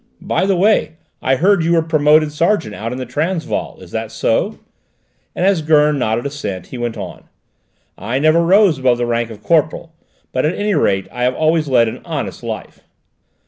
[0.23, 4.11] "By the way, I heard you were promoted sergeant out in the Transvaal: is that
[4.11, 4.57] so?"
[5.35, 7.25] and as Gurn nodded assent, he went on:
[7.99, 9.93] "I never rose above the rank of corporal,
[10.31, 12.79] but at any rate I have always led an honest life."